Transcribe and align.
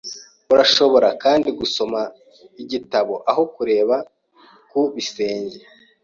Urashobora 0.53 1.09
kandi 1.23 1.49
gusoma 1.59 2.01
igitabo 2.61 3.13
aho 3.31 3.43
kureba 3.53 3.95
ku 4.69 4.79
gisenge. 4.95 5.59